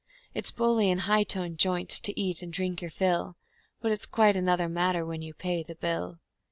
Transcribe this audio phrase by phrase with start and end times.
[0.33, 3.35] It's bully in a high toned joint to eat and drink your fill,
[3.81, 6.17] But it's quite another matter when you Pay the bill.